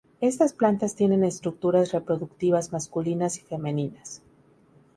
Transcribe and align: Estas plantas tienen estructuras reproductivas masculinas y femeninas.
Estas 0.19 0.53
plantas 0.53 0.95
tienen 0.95 1.23
estructuras 1.23 1.91
reproductivas 1.91 2.71
masculinas 2.71 3.37
y 3.37 3.41
femeninas. 3.43 4.23